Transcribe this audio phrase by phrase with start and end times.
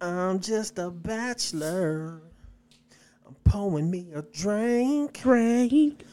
[0.00, 2.20] I'm just a bachelor.
[3.26, 5.20] I'm pouring me a drink.
[5.22, 6.04] Drink.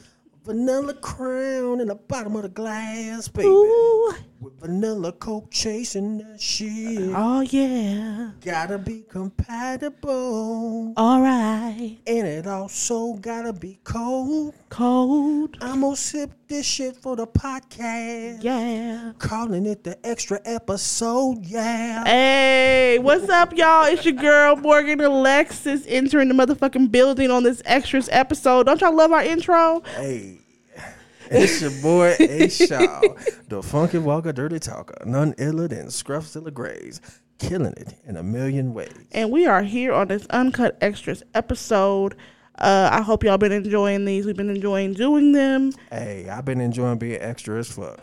[0.45, 3.47] Vanilla crown in the bottom of the glass, baby.
[3.47, 4.13] Ooh.
[4.43, 7.13] With vanilla coke chasing that shit.
[7.15, 8.31] Oh yeah.
[8.43, 10.93] Gotta be compatible.
[10.97, 11.97] All right.
[12.05, 14.53] And it also gotta be cold.
[14.67, 15.55] Cold.
[15.61, 18.43] I'm gonna sip this shit for the podcast.
[18.43, 19.13] Yeah.
[19.17, 22.03] Calling it the extra episode, yeah.
[22.03, 23.85] Hey, what's up, y'all?
[23.85, 28.65] It's your girl Morgan Alexis entering the motherfucking building on this extras episode.
[28.65, 29.83] Don't y'all love our intro?
[29.95, 30.39] Hey,
[31.31, 33.01] it's your boy A Shaw,
[33.47, 37.01] the funky walker, dirty talker, none iller than Scruffzilla Grays,
[37.39, 38.91] killing it in a million ways.
[39.11, 42.15] And we are here on this uncut extras episode.
[42.59, 44.25] Uh, I hope y'all been enjoying these.
[44.25, 45.71] We've been enjoying doing them.
[45.89, 47.99] Hey, I've been enjoying being extra as fuck.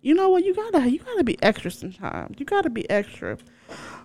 [0.00, 0.44] You know what?
[0.44, 2.34] You gotta you gotta be extra sometimes.
[2.40, 3.38] You gotta be extra.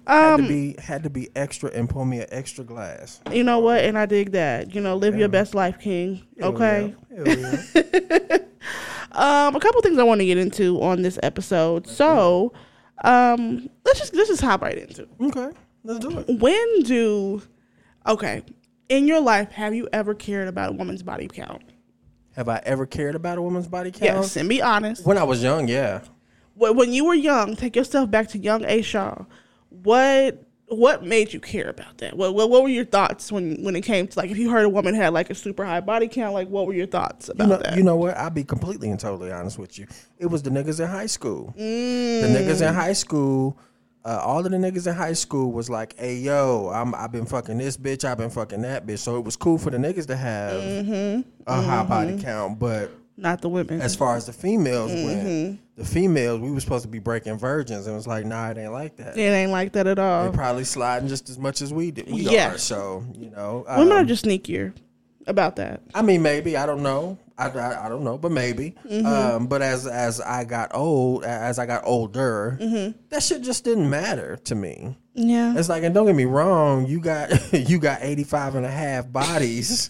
[0.05, 3.19] Had Um, to be had to be extra and pour me an extra glass.
[3.31, 3.79] you know what?
[3.83, 4.75] And I dig that.
[4.75, 6.21] You know, live your best life, King.
[6.39, 6.93] Hell Okay.
[7.25, 8.37] yeah.
[9.17, 11.87] Um, a couple things I want to get into on this episode.
[11.87, 12.53] So,
[13.03, 15.03] um, let's just let's just hop right into.
[15.03, 15.09] it.
[15.19, 15.49] okay,
[15.83, 16.39] let's do it.
[16.39, 17.41] When do
[18.05, 18.43] okay
[18.89, 21.63] in your life have you ever cared about a woman's body count?
[22.35, 24.03] Have I ever cared about a woman's body count?
[24.03, 25.05] Yes, and be honest.
[25.05, 26.01] When I was young, yeah.
[26.53, 28.83] When when you were young, take yourself back to young A.
[28.83, 29.25] Shaw.
[29.69, 32.17] What what made you care about that?
[32.17, 34.65] What, what what were your thoughts when when it came to like if you heard
[34.65, 36.33] a woman had like a super high body count?
[36.33, 37.77] Like what were your thoughts about You know, that?
[37.77, 38.17] you know what?
[38.17, 39.87] I'll be completely and totally honest with you.
[40.19, 41.53] It was the niggas in high school.
[41.57, 42.21] Mm.
[42.21, 43.57] The niggas in high school,
[44.03, 47.25] uh, all of the niggas in high school was like, "Hey, yo, I'm I've been
[47.25, 50.07] fucking this bitch, I've been fucking that bitch." So it was cool for the niggas
[50.07, 51.29] to have Mm-hmm.
[51.47, 53.81] a high body count, but Not the women.
[53.81, 55.05] as far as the females Mm-hmm.
[55.43, 58.49] went, the females we were supposed to be breaking virgins, and it was like, "Nah,
[58.51, 60.29] it ain't like that." it ain't like that at all.
[60.29, 62.11] They probably sliding just as much as we did.
[62.11, 62.53] We Yeah.
[62.53, 63.65] are, so you know.
[63.67, 64.73] Women um, are just sneakier
[65.25, 65.81] about that.
[65.95, 67.17] I mean, maybe I don't know.
[67.39, 68.73] I, I, I don't know, but maybe.
[68.89, 69.05] Mm-hmm.
[69.05, 72.97] Um, but as as I got old, as I got older, Mm-hmm.
[73.09, 74.95] that shit just didn't matter to me.
[75.13, 75.55] Yeah.
[75.57, 79.11] It's like, and don't get me wrong, you got you got 85 and a half
[79.11, 79.89] bodies.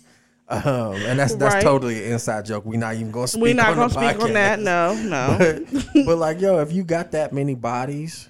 [0.50, 1.64] Um, and that's that's Right.
[1.64, 2.66] totally an inside joke.
[2.66, 3.42] We're not even gonna speak.
[3.42, 3.70] On that.
[3.70, 4.60] We're not gonna speak on that.
[4.60, 5.38] No, no.
[5.94, 8.30] But, but like, yo, if you got that many bodies,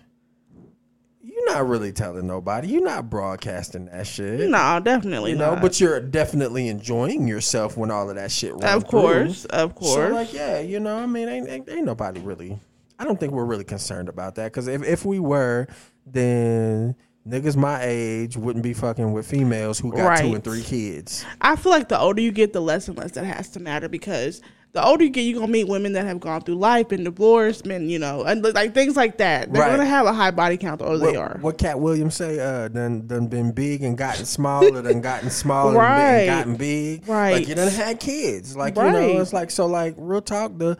[1.21, 2.69] you're not really telling nobody.
[2.69, 4.49] You're not broadcasting that shit.
[4.49, 5.61] no, definitely You know, not.
[5.61, 9.93] but you're definitely enjoying yourself when all of that shit runs of course, of course.
[9.93, 12.59] So like, yeah, you know, I mean, ain't, ain't, ain't nobody really.
[12.99, 15.67] I don't think we're really concerned about that because if if we were,
[16.07, 16.95] then
[17.27, 21.25] niggas my age wouldn't be fucking with females who got two and three kids.
[21.41, 23.89] I feel like the older you get, the less and less that has to matter
[23.89, 24.41] because
[24.73, 27.63] the older you get, you're gonna meet women that have gone through life, been divorced,
[27.63, 29.51] been you know, and like things like that.
[29.51, 29.71] They're Right.
[29.71, 31.37] gonna have a high body count the older What, they are.
[31.41, 32.39] what Katt Williams say?
[32.39, 36.19] Uh, done done been big and gotten smaller, done gotten smaller Right.
[36.19, 37.07] and gotten big.
[37.07, 37.31] Right.
[37.33, 38.55] Like you done had kids.
[38.55, 39.65] Like you know, it's like so.
[39.67, 40.77] Like real talk, the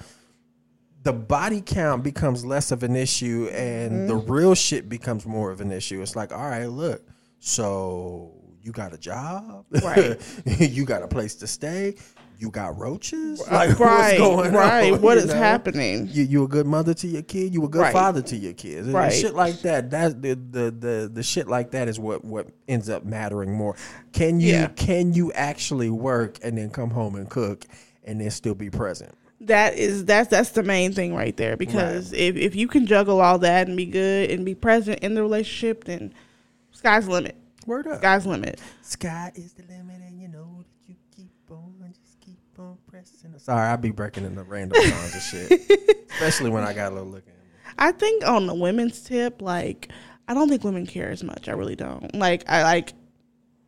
[1.08, 4.30] the body count becomes less of an issue, and the Mm-hmm.
[4.32, 6.02] real shit becomes more of an issue.
[6.02, 7.02] It's like, all right, look,
[7.40, 10.20] so you got a job, Right.
[10.60, 11.96] you got a place to stay.
[12.40, 14.92] You got roaches, like right, what's going right.
[14.94, 15.02] on?
[15.02, 15.34] What you know?
[15.34, 16.08] happening?
[16.12, 17.52] you you a good mother to your kid.
[17.54, 17.94] You a good Right.
[17.94, 18.90] father to your kids.
[18.90, 19.12] Right.
[19.12, 19.90] Shit like that.
[19.90, 23.76] That's the, the the the shit like that is what what ends up mattering more.
[24.12, 24.68] Can you Yeah.
[24.68, 27.66] can you actually work and then come home and cook
[28.04, 29.16] and then still be present?
[29.48, 33.22] That is that's that's the main thing right there because if if you can juggle
[33.22, 36.14] all that and be good and be present in the relationship, then
[36.72, 37.36] sky's the limit.
[37.66, 37.98] Word up.
[38.00, 38.62] Sky's the limit.
[38.82, 43.34] Sky is the limit, and you know that you keep on just keep on pressing.
[43.38, 47.10] Sorry, I'll be breaking into random songs and shit, especially when I got a little
[47.10, 47.34] looking.
[47.78, 49.90] I think on the women's tip, like
[50.28, 51.48] I don't think women care as much.
[51.48, 52.14] I really don't.
[52.16, 52.94] Like I like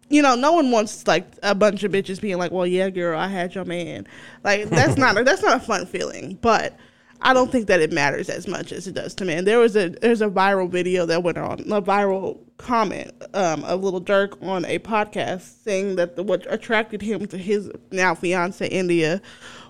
[0.09, 3.17] you know, no one wants like a bunch of bitches being like, "Well, yeah, girl,
[3.17, 4.07] I had your man."
[4.43, 6.37] Like that's not that's not a fun feeling.
[6.41, 6.77] But
[7.21, 9.45] I don't think that it matters as much as it does to men.
[9.45, 13.83] There was a there's a viral video that went on a viral comment um, of
[13.83, 18.65] Lil Durk on a podcast saying that the, what attracted him to his now fiance
[18.67, 19.21] India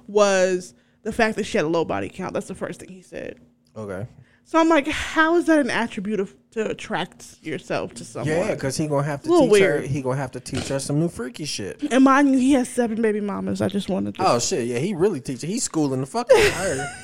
[0.07, 2.33] was the fact that she had a low body count.
[2.33, 3.39] That's the first thing he said.
[3.75, 4.07] Okay.
[4.49, 8.35] So I'm like, how is that an attribute of, to attract yourself to someone?
[8.35, 9.81] Yeah, because he gonna have to teach her.
[9.81, 11.83] He gonna have to teach her some new freaky shit.
[11.91, 13.61] And mind you, he has seven baby mamas.
[13.61, 14.23] I just wanted to.
[14.25, 15.51] Oh shit, yeah, he really teaching.
[15.51, 16.95] He's schooling the fuck out of her.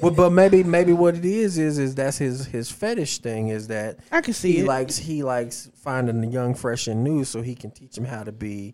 [0.00, 3.66] well, but maybe maybe what it is is is that's his his fetish thing is
[3.68, 4.66] that I can see he it.
[4.66, 8.24] likes he likes finding the young, fresh, and new, so he can teach him how
[8.24, 8.72] to be,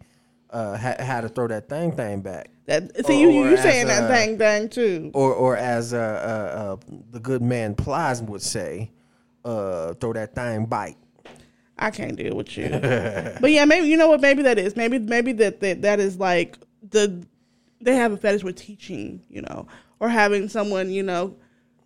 [0.50, 4.10] uh, ha- how to throw that thing thing back, that, see, you you saying that
[4.10, 5.10] thing thing too.
[5.14, 8.90] or or as uh, uh, uh, the good man Plies would say,
[9.44, 10.96] uh throw that thing bite.
[11.78, 12.68] I can't deal with you.
[13.40, 14.20] but yeah, maybe you know what?
[14.20, 14.76] Maybe that is.
[14.76, 16.58] Maybe maybe that that, that is like
[16.88, 17.24] the
[17.80, 19.66] they have a fetish with teaching, you know,
[19.98, 21.36] or having someone you know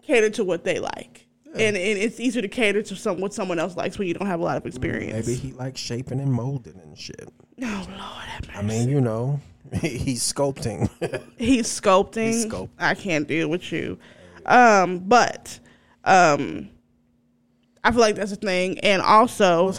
[0.03, 1.27] cater to what they like.
[1.55, 4.27] And, and it's easier to cater to some what someone else likes when you don't
[4.27, 5.29] have a lot of experience.
[5.29, 7.33] Maybe he likes shaping and molding and shit.
[7.63, 9.41] Oh Lord, I mean, you know,
[9.81, 10.89] he's sculpting.
[11.37, 12.27] he's sculpting.
[12.27, 12.69] He's sculpting.
[12.79, 13.99] I can't deal with you.
[14.47, 15.59] Um, but
[16.05, 16.69] um,
[17.83, 18.79] I feel like that's a thing.
[18.81, 19.73] And also,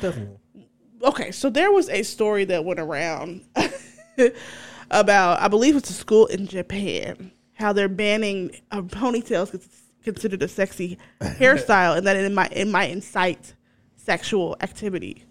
[1.04, 3.42] okay, so there was a story that went around
[4.92, 9.82] about, I believe it's a school in Japan, how they're banning uh, ponytails 'cause it's
[10.04, 13.54] considered a sexy hairstyle, and that it might it might incite
[13.98, 15.24] sexual activity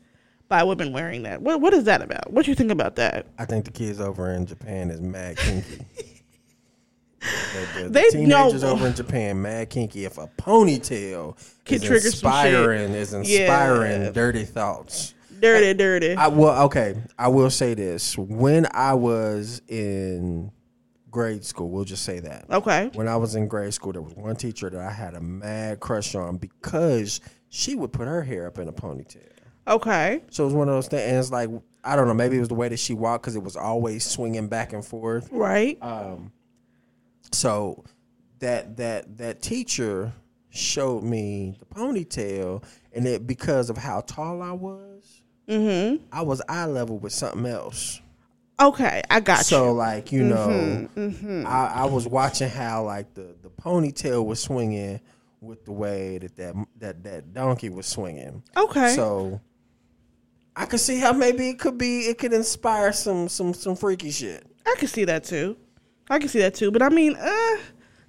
[0.48, 1.40] by women wearing that.
[1.42, 2.32] What what is that about?
[2.32, 3.26] What do you think about that?
[3.38, 5.78] I think the kids over in Japan is mad kinky.
[7.20, 7.28] The,
[7.74, 10.04] the- the They teenagers know- over in Japan mad kinky.
[10.04, 12.14] If a ponytail Can is trigger some shit.
[12.52, 14.10] inspiring, is inspiring Yeah.
[14.10, 15.14] dirty thoughts.
[15.40, 16.14] Dirty, dirty.
[16.16, 16.96] I well, okay.
[17.18, 20.52] I will say this: when I was in
[21.10, 22.44] grade school, we'll just say that.
[22.50, 22.90] okay.
[22.92, 25.80] When I was in grade school, there was one teacher that I had a mad
[25.80, 29.30] crush on because she would put her hair up in a ponytail.
[29.66, 30.22] Okay.
[30.30, 31.02] So it was one of those things.
[31.02, 31.50] And it's like
[31.84, 34.04] I don't know, maybe it was the way that she walked because it was always
[34.04, 35.28] swinging back and forth.
[35.30, 35.76] Right.
[35.82, 36.32] Um,
[37.32, 37.84] so
[38.40, 40.12] that that that teacher
[40.50, 42.62] showed me the ponytail,
[42.92, 46.04] and it because of how tall I was, Mm-hmm.
[46.10, 48.00] I was eye level with something else.
[48.58, 49.72] Okay, I got So you.
[49.72, 51.44] like you know, Mm-hmm.
[51.46, 55.00] I, I was watching how like the the ponytail was swinging
[55.40, 58.42] with the way that that that, that donkey was swinging.
[58.56, 58.94] Okay.
[58.94, 59.40] So
[60.56, 64.10] I could see how maybe it could be it could inspire some some some freaky
[64.10, 64.46] shit.
[64.66, 65.56] I can see that too.
[66.08, 66.70] I can see that too.
[66.70, 67.56] But I mean, uh,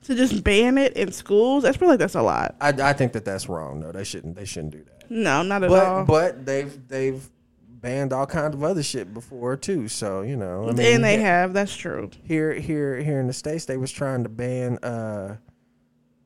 [0.03, 2.55] to just ban it in schools, I feel like that's a lot.
[2.61, 3.79] I, I think that that's wrong.
[3.79, 4.35] No, they shouldn't.
[4.35, 5.09] They shouldn't do that.
[5.09, 6.03] No, not at all.
[6.03, 7.27] But but they've they've
[7.67, 9.87] banned all kinds of other shit before too.
[9.87, 11.53] So you know, I mean, and they he- have.
[11.53, 12.09] That's true.
[12.23, 15.37] here here here in the states they was trying to ban uh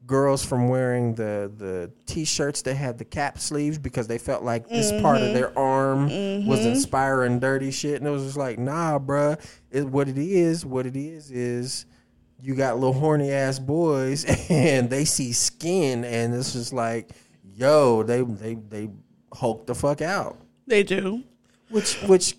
[0.09, 4.67] girls from wearing the the t-shirts that had the cap sleeves because they felt like
[4.67, 5.33] this part of mm-hmm.
[5.35, 6.05] their arm
[6.47, 6.69] was mm-hmm.
[6.69, 7.97] inspiring dirty shit.
[7.97, 9.39] And it was just like nah bruh.
[9.69, 11.85] It, what it is what it is is
[12.41, 17.11] you got little horny ass boys and they see skin and it's just like
[17.53, 18.89] yo they they they
[19.31, 20.37] hulk the fuck out.
[20.65, 21.23] They do.
[21.69, 22.35] which which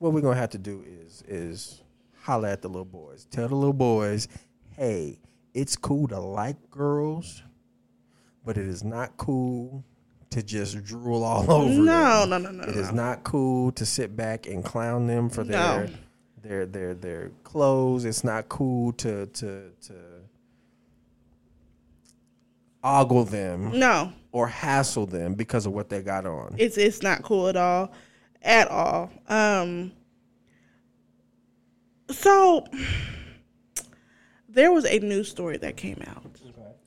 [0.00, 1.80] what we're gonna have to do is is
[2.20, 3.26] holler at the little boys.
[3.30, 4.28] Tell the little boys,
[4.76, 5.18] hey,
[5.56, 7.42] it's cool to like girls,
[8.44, 9.82] but it is not cool
[10.30, 12.30] to just drool all over No, them.
[12.30, 12.62] no, no, no, no.
[12.70, 15.88] It is not cool to sit back and clown them for their No.
[16.42, 18.04] their their their clothes.
[18.04, 19.94] It's not cool to to to
[22.84, 26.54] ogle them No, or hassle them because of what they got on.
[26.58, 27.90] it's it's not cool at all,
[28.42, 29.10] at all.
[29.28, 29.92] Um.
[32.10, 32.64] So
[34.56, 36.24] there was a news story that came out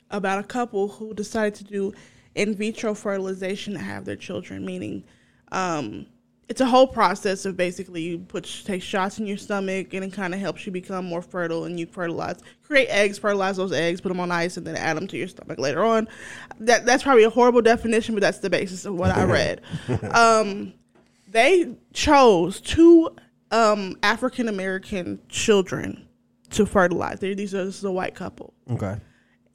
[0.09, 1.93] about a couple who decided to do
[2.33, 5.03] in vitro fertilization to have their children, meaning
[5.51, 6.07] um,
[6.47, 10.11] it's a whole process of basically you put take shots in your stomach and it
[10.11, 14.01] kind of helps you become more fertile and you fertilize, create eggs, fertilize those eggs,
[14.01, 16.07] put them on ice, and then add them to your stomach later on.
[16.59, 19.61] That that's probably a horrible definition, but that's the basis of what I read.
[20.11, 20.73] um,
[21.27, 23.15] they chose two
[23.51, 26.07] um, African American children
[26.51, 27.19] to fertilize.
[27.19, 28.97] They're, these are this is a white couple Okay.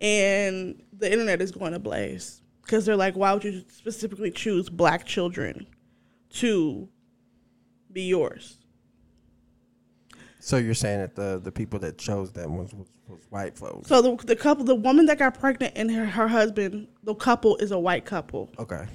[0.01, 4.69] and the internet is going to blaze because they're like, why would you specifically choose
[4.71, 5.67] black children
[6.35, 6.89] to
[7.93, 8.59] be yours?
[10.41, 13.89] So you're saying that the the people that chose them was was, was white folks?
[13.89, 17.57] So the, the couple, the woman that got pregnant and her, her husband, the couple
[17.57, 18.51] is a white couple.
[18.59, 18.87] Okay.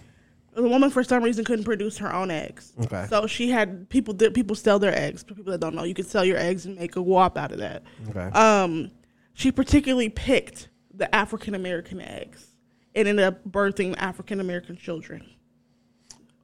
[0.53, 2.73] The woman for some reason couldn't produce her own eggs.
[2.83, 3.05] Okay.
[3.09, 5.23] So she had people that people sell their eggs.
[5.23, 7.51] For people that don't know, you can sell your eggs and make a wop out
[7.51, 7.83] of that.
[8.09, 8.25] Okay.
[8.37, 8.91] Um,
[9.33, 12.47] she particularly picked the African American eggs
[12.95, 15.23] and ended up birthing African American children.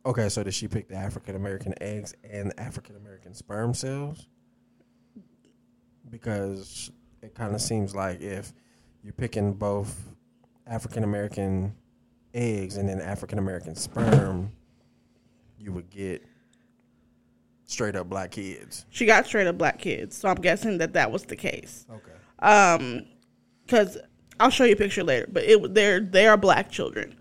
[0.05, 0.29] okay.
[0.29, 4.27] So did she pick the African American eggs and African American sperm cells?
[6.09, 8.53] Because it kind of seems like if
[9.03, 9.99] you're picking both
[10.67, 11.75] African American
[12.35, 14.51] eggs and then African American sperm,
[15.57, 16.23] you would get
[17.65, 18.85] straight up black kids.
[18.89, 21.87] She got straight up black kids, so I'm guessing that that was the case.
[21.89, 22.11] Okay.
[22.39, 23.05] Um,
[23.65, 23.97] because
[24.39, 27.15] I'll show you a picture later, but it they're they are black children.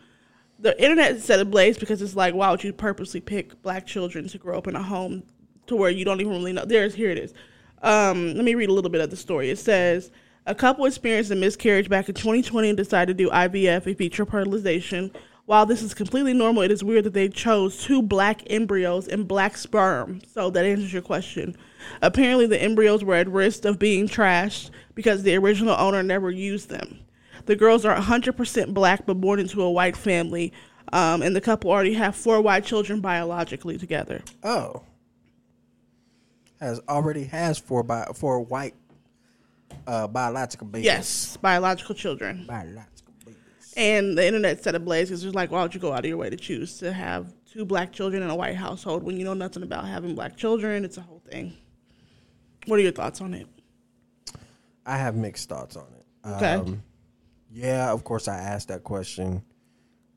[0.58, 4.28] The internet is set ablaze because it's like, why would you purposely pick black children
[4.28, 5.22] to grow up in a home
[5.66, 6.64] to where you don't even really know?
[6.64, 7.34] There's here it is.
[7.82, 9.50] Um, let me read a little bit of the story.
[9.50, 10.10] It says
[10.46, 14.26] a couple experienced a miscarriage back in 2020 and decided to do IVF, in vitro
[14.26, 15.10] fertilization,
[15.46, 19.28] While this is completely normal, it is weird that they chose two black embryos and
[19.28, 20.20] black sperm.
[20.32, 21.54] So that answers your question.
[22.00, 26.70] Apparently, the embryos were at risk of being trashed because the original owner never used
[26.70, 27.00] them.
[27.44, 30.50] The girls are 100% black but born into a white family,
[30.94, 34.22] um, and the couple already have four white children biologically together.
[34.42, 34.82] Oh,
[36.58, 38.74] has already has four bi- four white
[39.86, 40.86] uh, biological babies.
[40.86, 42.44] Yes, biological children.
[42.46, 43.74] biological babies.
[43.76, 46.16] And the internet set ablaze because it's like, why would you go out of your
[46.16, 49.34] way to choose to have two black children in a white household when you know
[49.34, 50.84] nothing about having black children?
[50.84, 51.52] It's a whole thing.
[52.66, 53.46] What are your thoughts on it?
[54.86, 56.04] I have mixed thoughts on it.
[56.26, 56.78] Okay.
[57.50, 59.42] yeah, of course, I asked that question.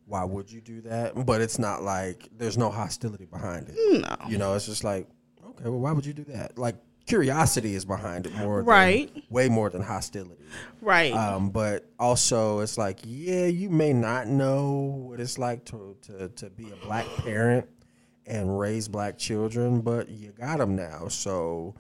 [0.06, 1.26] Why would you do that?
[1.26, 3.76] But it's not like there's no hostility behind it.
[4.02, 4.16] No.
[4.30, 5.08] You know, it's just like,
[5.46, 6.58] okay, well, why would you do that?
[6.58, 6.76] Like
[7.08, 9.24] curiosity is behind it more, than- Right.
[9.30, 10.44] way more than hostility.
[10.82, 11.14] Right.
[11.14, 14.72] Um, but also, it's like, yeah, you may not know
[15.08, 17.68] what it's like to, to, to be a black parent
[18.26, 21.08] and raise black children, but you got them now.
[21.08, 21.76] So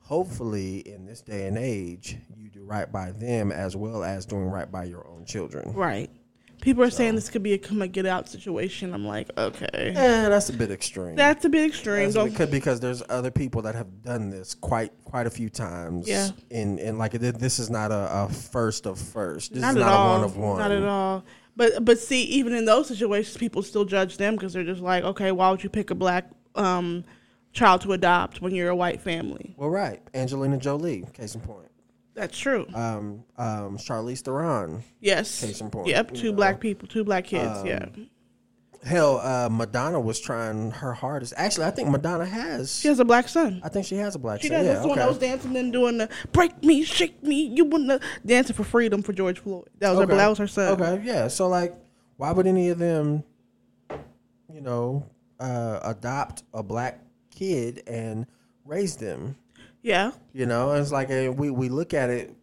[0.00, 4.44] hopefully, in this day and age, you do right by them as well as doing
[4.46, 5.72] right by your own children.
[5.74, 6.10] right.
[6.60, 8.92] People are saying this could be a come and get out situation.
[8.92, 9.66] I'm like, okay.
[9.72, 11.14] Eh, that's a bit extreme.
[11.14, 12.10] That's a bit extreme.
[12.10, 16.08] That's because, because there's other people that have done this quite quite a few times.
[16.08, 16.28] Yeah.
[16.50, 19.52] And and like this is not a, a first of first.
[19.52, 20.08] This not is at not all.
[20.08, 20.58] a one of one.
[20.58, 21.24] Not at all.
[21.56, 25.04] But but see, even in those situations, people still judge them because they're just like,
[25.04, 27.04] okay, why would you pick a black um,
[27.52, 29.54] child to adopt when you're a white family?
[29.56, 30.00] Well, right.
[30.14, 31.67] Angelina Jolie, case in point.
[32.18, 32.66] That's true.
[32.74, 34.82] Um, um, Charlize Theron.
[35.00, 35.40] yes.
[35.40, 36.14] case in point, Yep.
[36.14, 36.36] Two know.
[36.36, 37.62] black people, two black kids.
[37.64, 37.86] yeah.
[38.84, 41.34] Hell, uh, Madonna was trying her hardest.
[41.36, 42.78] Actually, I think Madonna has.
[42.78, 43.60] She has a black son.
[43.64, 44.58] I think she has a black She son.
[44.58, 44.66] does.
[44.66, 47.46] Yeah, That's the one that was dancing and doing the break me, shake me.
[47.54, 49.68] You wouldn't dancing for freedom for George Floyd.
[49.80, 50.04] That was her.
[50.04, 50.16] Okay.
[50.16, 50.80] That was her son.
[50.80, 51.26] Okay, yeah.
[51.26, 51.74] So like,
[52.18, 53.24] why would any of them,
[54.52, 55.04] you know,
[55.40, 57.00] uh, adopt a black
[57.34, 58.26] kid and
[58.64, 59.36] raise them?
[59.88, 60.10] Yeah.
[60.34, 62.34] You know, it's like uh, we we look at it.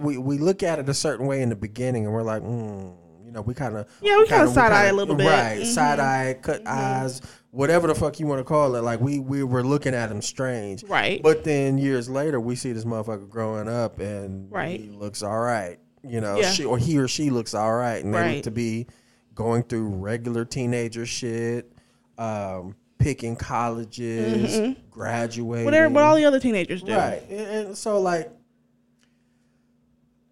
[0.00, 2.94] We, we look at it a certain way in the beginning, and we're like, mm,
[3.24, 5.26] you know, we kind of Yeah, we kinda side-eye a little bit.
[5.26, 5.60] right?
[5.60, 5.66] Mhm.
[5.66, 8.82] Side eye, cut eyes, whatever the fuck you want to call it.
[8.82, 11.22] Like we we were looking at him strange, Right.
[11.22, 14.80] But then years later, we see this motherfucker growing up, and Right.
[14.80, 15.78] he looks all right.
[16.02, 16.50] You know, Yeah.
[16.50, 18.34] she or he or she looks all right, and they Right.
[18.36, 18.86] look to be
[19.34, 21.70] going through regular teenager shit,
[22.16, 24.80] um, picking colleges, mm-hmm.
[24.90, 25.88] graduating, Whatever.
[25.88, 26.94] What all the other teenagers do.
[26.94, 27.22] Right.
[27.28, 28.30] And, and so like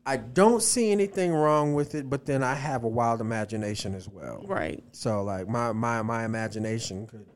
[0.04, 4.08] I don't see anything wrong with it, but then I have a wild imagination as
[4.08, 4.44] well.
[4.46, 4.84] Right.
[4.92, 7.26] So like my my my imagination could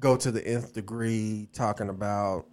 [0.00, 2.46] go to the nth degree talking about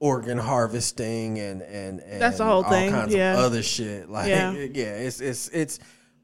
[0.00, 3.32] organ harvesting and and, and That's the whole all thing, kinds yeah.
[3.32, 4.10] of other shit.
[4.10, 4.52] Like Yeah.
[4.74, 4.96] yeah.
[4.96, 5.78] it's it's it's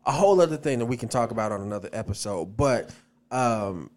[0.07, 2.57] a whole other thing that we can talk about on another episode.
[2.57, 2.91] But
[3.31, 3.91] um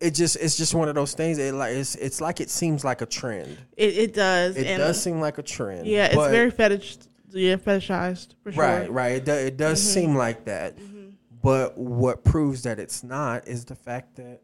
[0.00, 1.38] it just it's just one of those things.
[1.38, 3.58] It like it's it's like it seems like a trend.
[3.76, 4.56] It, it does.
[4.56, 5.86] It and does seem like a trend.
[5.86, 6.98] Yeah, it's very fetish.
[7.32, 8.62] Yeah, fetishized for sure.
[8.64, 9.12] Right, right.
[9.16, 10.00] It, do, it does Mm-hmm.
[10.00, 10.74] seem like that.
[11.42, 14.40] But what proves that it's not is the fact that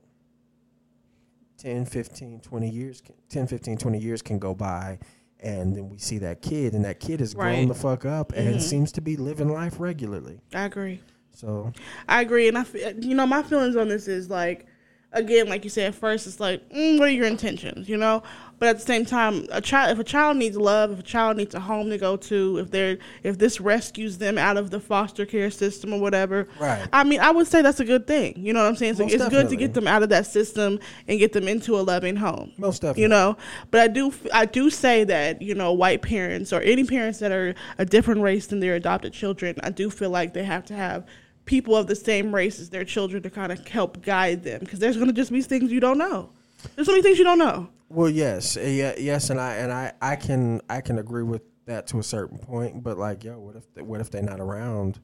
[1.58, 4.98] 10, 15, 20 years, can, 10, 15, 20 years can go by
[5.46, 7.58] and then we see that kid and that kid has grown Right.
[7.60, 7.68] Mm-hmm.
[7.68, 10.40] the fuck up and seems to be living life regularly.
[10.52, 11.00] I agree.
[11.32, 11.72] So,
[12.08, 12.64] I agree, and I,
[12.98, 14.66] you know, my feelings on this is like,
[15.12, 18.22] again, like you said, at first it's like, mm, what are your intentions, you know?
[18.58, 21.36] But at the same time, a child, if a child needs love, if a child
[21.36, 24.80] needs a home to go to, if they're, if this rescues them out of the
[24.80, 26.86] foster care system or whatever, Right.
[26.90, 28.34] I mean, I would say that's a good thing.
[28.38, 28.94] You know what I'm saying?
[28.94, 31.78] So Most it's good to get them out of that system and get them into
[31.78, 32.52] a loving home.
[32.56, 33.02] most definitely.
[33.02, 33.36] you know
[33.70, 37.30] but i do i do say that you know white parents or any parents that
[37.32, 40.74] are a different race than their adopted children i do feel like they have to
[40.74, 41.04] have
[41.46, 44.78] people of the same race as their children to kind of help guide them because
[44.78, 46.30] there's going to just be things you don't know
[46.74, 49.72] there's so many things you don't know Well, yes, uh, yeah, yes, and I and
[49.72, 52.82] I, I can I can agree with that to a certain point.
[52.82, 55.00] But like, yo, what if they, what if they're not around?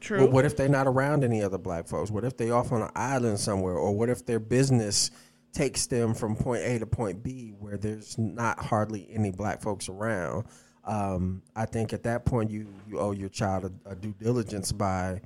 [0.00, 2.10] true What, what if they're not around any other black folks?
[2.10, 3.74] What if they off on an island somewhere?
[3.74, 5.10] Or what if their business
[5.52, 9.88] takes them from point A to point B where there's not hardly any black folks
[9.88, 10.46] around?
[10.84, 14.70] Um, I think at that point you, you owe your child a, a due diligence
[14.70, 15.20] by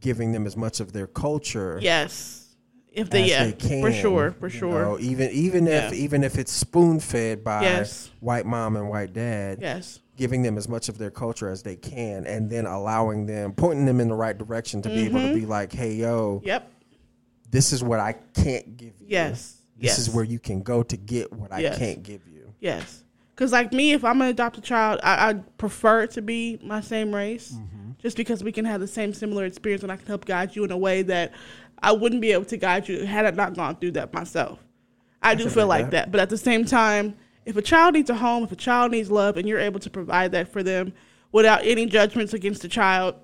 [0.00, 2.54] giving them as much of their culture yes
[2.92, 6.38] if they yeah they can, for sure for sure know, even even if even if
[6.38, 8.10] it's spoon fed by Yes.
[8.20, 11.76] white mom and white dad, yes giving them as much of their culture as they
[11.76, 15.34] can, and then allowing them, pointing them in the right direction to be able Mm-hmm.
[15.34, 16.72] to be like, "Hey, yo, yep
[17.50, 19.06] this is what I can't give you.
[19.08, 22.54] yes this yes is where you can go to get what I can't give you."
[22.60, 23.02] Yes.
[23.34, 26.58] Because, like me, if I'm to adopt a child, I, I'd prefer it to be
[26.62, 27.52] my same race.
[27.52, 27.85] Mm-hmm.
[28.06, 30.62] Just because we can have the same similar experience and I can help guide you
[30.62, 31.32] in a way that
[31.82, 34.60] I wouldn't be able to guide you had I not gone through that myself.
[35.20, 36.12] I do feel like that.
[36.12, 39.10] But at the same time, if a child needs a home, if a child needs
[39.10, 40.92] love, and you're able to provide that for them
[41.32, 43.16] without any judgments against the child,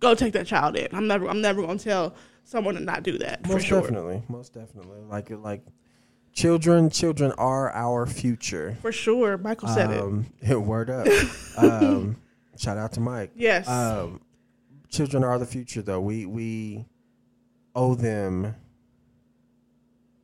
[0.00, 0.88] go take that child in.
[0.94, 3.46] I'm never I'm never gonna tell someone to not do that.
[3.46, 3.82] for Most sure.
[3.82, 5.02] definitely, most definitely.
[5.02, 5.60] Like like
[6.32, 8.78] children, children are our future.
[8.80, 9.36] For sure.
[9.36, 10.00] Michael said it.
[10.00, 10.26] Um,
[10.66, 11.06] word up.
[11.58, 12.16] um,
[12.58, 13.30] shout out to Mike.
[13.34, 13.66] Yes.
[13.68, 14.20] Um,
[14.90, 16.00] children are the future, though.
[16.00, 16.84] We we
[17.74, 18.54] owe them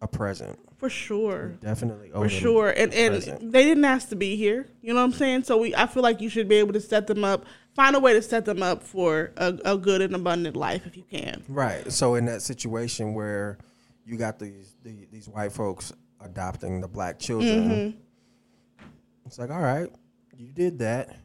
[0.02, 0.58] a present.
[0.76, 1.48] For sure.
[1.62, 2.68] Definitely owe For sure.
[2.68, 3.52] And and present.
[3.52, 4.66] they didn't ask to be here.
[4.82, 5.44] You know what I'm saying?
[5.44, 8.00] So we I feel like you should be able to set them up, find a
[8.00, 11.42] way to set them up for a, a good and abundant life if you can.
[11.48, 11.90] Right.
[11.90, 13.56] So in that situation where
[14.04, 18.86] you got these the, these white folks adopting the black children, Mm-hmm.
[19.26, 19.88] it's like, all right,
[20.36, 21.16] you did that.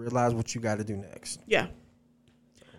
[0.00, 1.40] Realize what you got to do next.
[1.46, 1.66] Yeah.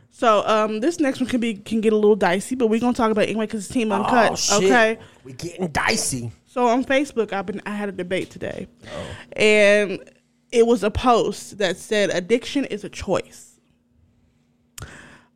[0.10, 2.94] So um, this next one can be can get a little dicey, but we're gonna
[2.96, 4.32] talk about it anyway because it's team uncut.
[4.32, 4.63] Oh, shit.
[4.63, 4.98] Okay.
[5.24, 6.32] we're getting dicey.
[6.48, 9.06] So on Facebook, I've been I had a debate today, Oh.
[9.40, 10.04] and
[10.51, 13.60] it was a post that said addiction is a choice.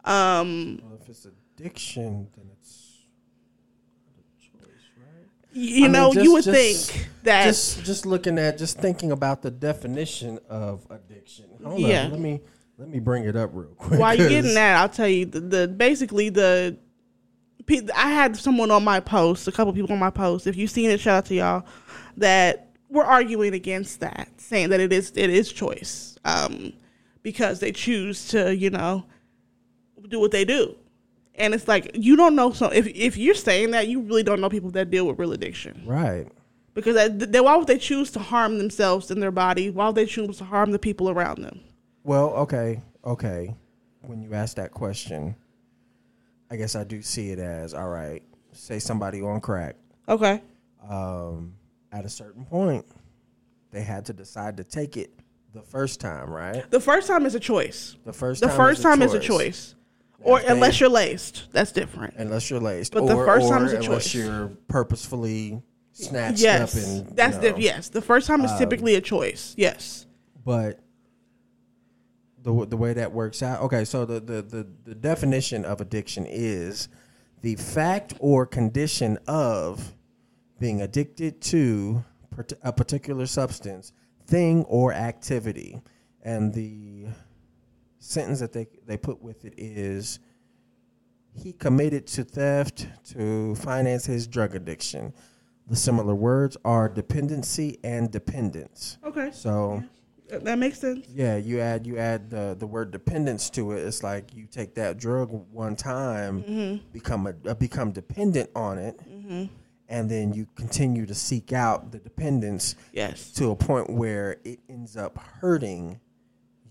[0.04, 3.06] Um, Well, if it's addiction, then it's
[4.18, 5.30] a choice, right?
[5.56, 8.78] You I mean, know, just- you would just- think that just just looking at just
[8.80, 11.46] thinking about the definition of addiction.
[11.64, 12.06] Hold Yeah.
[12.06, 12.42] on, let me
[12.78, 14.00] let me bring it up real quick.
[14.00, 16.78] while you're getting that, I'll tell you the, the basically the.
[17.96, 20.46] I had someone on my post, a couple people on my post.
[20.46, 21.66] If you've seen it, shout out to y'all.
[22.18, 26.74] That were arguing against that, saying that it is it is choice, um,
[27.24, 29.06] because they choose to you know
[30.10, 30.76] do what they do,
[31.38, 32.52] and it's like you don't know.
[32.52, 35.34] So if if you're saying that, you really don't know people that deal with real
[35.34, 36.28] addiction Right.
[36.74, 39.70] because that, they, why would they choose to harm themselves and their body?
[39.70, 41.60] Why would they choose to harm the people around them?
[42.04, 43.56] Well, okay, okay.
[44.02, 45.36] When you ask that question,
[46.52, 48.22] I guess I do see it as all right.
[48.54, 49.76] Say somebody on crack.
[50.08, 50.42] Okay,
[50.88, 51.54] Um,
[51.92, 52.86] at a certain point,
[53.72, 55.12] they had to decide to take it
[55.54, 56.70] the first time, right?
[56.72, 57.96] the first time is a choice.
[58.06, 59.75] The first The time first is time is a choice.
[60.26, 62.16] Or unless you're laced, that's different.
[62.18, 62.94] unless you're laced.
[62.94, 64.16] But the first or time is a unless choice.
[64.16, 65.62] you're purposefully
[65.92, 67.90] snatched Yes, up and you that's know, diff- yes.
[67.90, 69.54] The first time is Um, typically a choice.
[69.58, 70.06] Yes.
[70.44, 70.80] but
[72.44, 73.62] the the way that works out.
[73.64, 76.88] Okay, so the, the the the definition of addiction is
[77.42, 79.94] the fact or condition of
[80.60, 82.04] being addicted to
[82.64, 83.94] a particular substance,
[84.28, 85.82] thing, or activity,
[86.24, 87.06] and the
[88.06, 90.20] sentence that they they put with it is
[91.34, 95.14] he committed to theft to finance his drug addiction.
[95.68, 98.98] The similar words are dependency and dependence.
[99.04, 99.32] Okay.
[99.34, 99.84] So
[100.30, 101.08] That makes sense.
[101.10, 103.80] yeah, you add you add the the word dependence to it.
[103.86, 106.92] It's like you take that drug one time, Mm-hmm.
[106.94, 109.00] become a, uh, become dependent on it,
[109.90, 113.32] and then you continue to seek out the dependence Yes.
[113.34, 116.00] to a point where it ends up hurting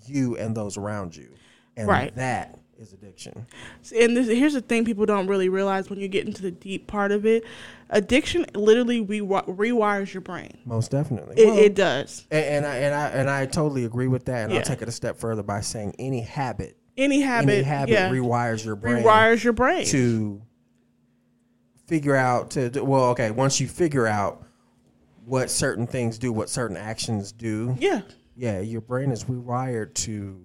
[0.09, 1.29] you and those around you,
[1.77, 2.15] and Right.
[2.17, 3.47] that is addiction.
[3.97, 6.87] And this, here's the thing people don't really realize when you get into the deep
[6.89, 7.45] part of it.
[7.91, 10.59] Addiction literally re- rewires your brain.
[10.65, 12.27] Most definitely, It, Well, it does.
[12.33, 14.45] and, and I and I and I totally agree with that.
[14.45, 14.59] And Yeah.
[14.59, 18.11] I'll take it a step further by saying any habit, Any habit, any habit yeah,
[18.11, 19.05] rewires your brain.
[19.05, 19.87] rewires your brain.
[19.87, 20.43] to
[21.87, 24.43] figure out to to- well okay once you figure out
[25.27, 28.01] what certain things do what certain actions do yeah.
[28.37, 30.41] Yeah your brain is rewired to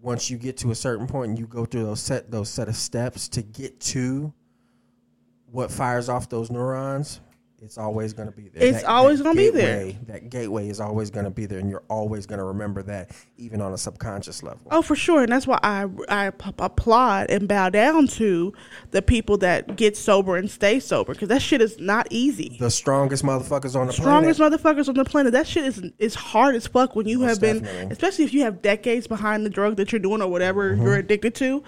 [0.00, 2.68] once you get to a certain point and you go through those set those set
[2.68, 4.32] of steps to get to
[5.50, 7.20] what fires off those neurons
[7.62, 9.92] it's always going to be there It's always gonna be there.
[10.06, 13.10] that gateway is always going to be there and you're always going to remember that
[13.38, 17.48] even on a subconscious level Oh, for sure, and that's why I I applaud and
[17.48, 18.52] bow down to
[18.90, 22.56] the people that get sober and stay sober because that shit is not easy.
[22.60, 25.32] the strongest motherfuckers on the Strongest planet motherfuckers on the planet.
[25.32, 28.42] That shit is is hard as fuck when you Most have been, especially if you
[28.42, 30.82] have decades behind the drug that you're doing or whatever Mm-hmm.
[30.84, 31.62] you're addicted to.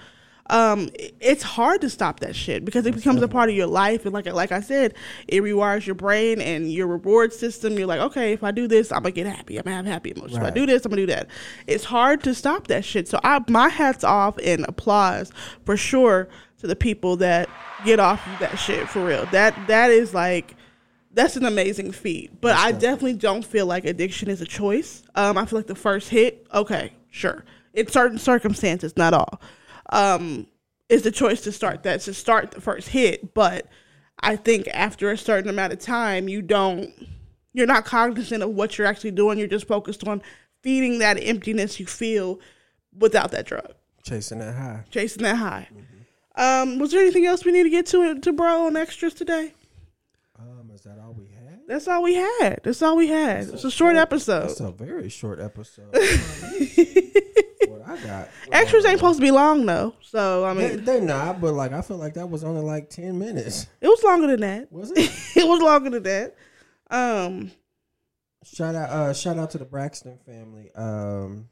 [0.49, 4.05] Um, it's hard to stop that shit because it becomes a part of your life,
[4.05, 4.95] and like like I said,
[5.27, 7.77] it rewires your brain and your reward system.
[7.77, 9.57] You're like, okay, if I do this, I'm gonna get happy.
[9.57, 10.37] I'm gonna have happy emotions.
[10.37, 11.27] If I do this, I'm gonna do that.
[11.67, 13.07] It's hard to stop that shit.
[13.07, 15.31] So I my hats off and applause
[15.65, 17.49] for sure to the people that
[17.85, 19.25] get off of that shit for real.
[19.27, 20.55] That that is like
[21.13, 22.39] that's an amazing feat.
[22.41, 25.03] But I definitely don't feel like addiction is a choice.
[25.15, 29.41] Um, I feel like the first hit, okay, sure, in certain circumstances, not all,
[29.89, 30.47] um,
[30.87, 33.33] is the choice to start that to start the first hit.
[33.33, 33.67] But
[34.19, 36.91] I think after a certain amount of time, you don't,
[37.53, 39.37] you're not cognizant of what you're actually doing.
[39.37, 40.21] You're just focused on
[40.61, 42.39] feeding that emptiness you feel
[42.97, 43.73] without that drug.
[44.03, 44.85] Chasing that high.
[44.89, 45.67] chasing that high.
[46.35, 49.53] Um, was there anything else we need to get to to bro on extras today?
[50.39, 51.59] Um, is that all we had?
[51.67, 52.61] That's all we had.
[52.63, 53.49] That's all we had.
[53.49, 54.49] It's a short episode.
[54.49, 55.93] It's a very short episode.
[57.89, 58.29] I got.
[58.51, 61.81] Extras ain't supposed to be long though, so I mean, they're not, but like I
[61.81, 63.67] feel like that was only like ten minutes.
[63.81, 64.71] it was longer than that.
[64.71, 65.09] Was it?
[65.35, 66.35] it was longer than that.
[66.91, 67.51] Um,
[68.43, 70.71] shout out, uh, shout out to the Braxton family.
[70.75, 71.49] Um,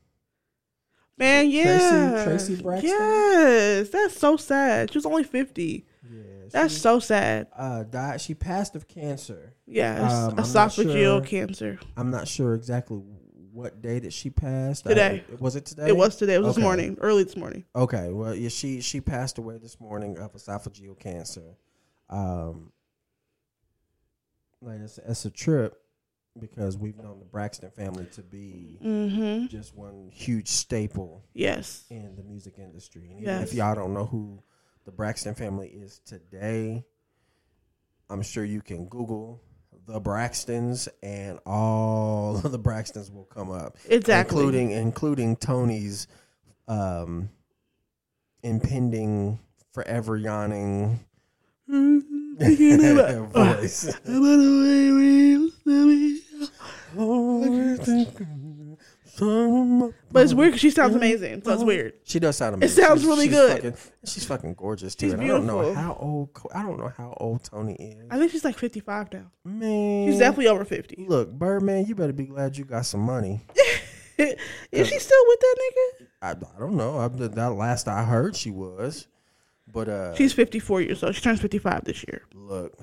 [1.17, 2.89] man, Traci- yeah, Traci Braxton?
[2.89, 4.91] Yes, that's so sad.
[4.91, 5.85] She was only fifty.
[6.09, 6.21] yeah,
[6.51, 7.47] That's she, so sad.
[7.55, 8.21] uh, died.
[8.21, 9.53] She passed of cancer.
[9.65, 11.21] Yes, Um, esophageal sure.
[11.21, 11.79] cancer.
[11.97, 12.97] I'm not sure exactly
[13.57, 14.81] what day did she pass?
[14.83, 15.23] Today.
[15.33, 15.87] Uh, was it today?
[15.87, 16.35] It was today.
[16.35, 17.65] It was this morning, early this morning.
[17.75, 21.57] Okay, well, yeah, she she passed away this morning of esophageal cancer.
[22.07, 22.71] Um,
[24.61, 25.81] like it's, it's a trip
[26.39, 29.47] because we've known the Braxton family to be Mm-hmm.
[29.47, 31.83] just one huge staple Yes.
[31.89, 33.09] in the music industry.
[33.11, 33.49] And Yes.
[33.49, 34.43] if y'all don't know who
[34.85, 36.85] the Braxton family is today,
[38.07, 39.41] I'm sure you can Google
[39.87, 44.37] the Braxtons and all of the Braxtons will come up Exactly.
[44.39, 46.07] including including Toni's
[46.67, 47.29] um,
[48.43, 49.39] impending,
[49.71, 50.99] forever yawning
[51.67, 53.97] voice.
[59.19, 61.93] But it's weird because she sounds amazing, so it's weird.
[62.03, 62.83] She does sound amazing.
[62.83, 63.55] It sounds really she's good.
[63.63, 65.07] Fucking, she's fucking gorgeous too.
[65.07, 65.81] She's and I don't know beautiful.
[65.83, 66.29] how old.
[66.53, 68.07] I don't know how old Toni is.
[68.11, 69.31] I think she's like 55 now.
[69.43, 71.05] Man, She's definitely over 50.
[71.07, 73.41] Look, Birdman, you better be glad you got some money.
[74.17, 76.07] Is she still with that nigga?
[76.21, 76.97] I, I don't know.
[76.97, 79.07] I, that last I heard, she was.
[79.71, 81.13] But uh, She's 54 years old.
[81.13, 82.23] She turns 55 this year.
[82.33, 82.73] look,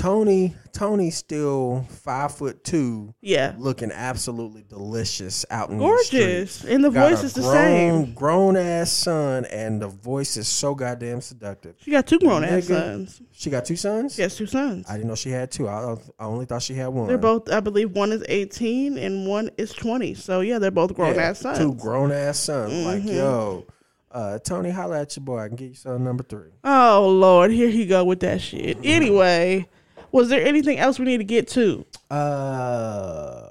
[0.00, 0.54] Toni.
[0.72, 3.54] Toni's still five foot two, Yeah.
[3.58, 6.20] looking absolutely delicious out in the street.
[6.20, 6.64] Gorgeous.
[6.64, 8.14] And the Got voice is the same.
[8.14, 11.74] Grown ass son, and the voice is so goddamn seductive.
[11.84, 13.20] She got two grown ass sons.
[13.32, 14.18] She got two sons.
[14.18, 14.86] Yes, two sons.
[14.88, 15.68] I didn't know she had two.
[15.68, 17.06] I, I only thought she had one.
[17.08, 20.14] They're both, I believe, one is 18 and one is 20.
[20.14, 21.58] So, yeah, they're both grown Yeah, ass sons.
[21.58, 22.72] Two grown ass sons.
[22.86, 23.14] Like, Mhm.
[23.16, 23.64] yo,
[24.12, 25.40] uh, Toni, holla at your boy.
[25.40, 26.50] I can get you son number three.
[26.64, 27.50] Oh, Lord.
[27.50, 28.78] Here he go with that shit.
[28.82, 29.68] Anyway,
[30.12, 31.84] was there anything else we need to get to?
[32.10, 33.48] Uh,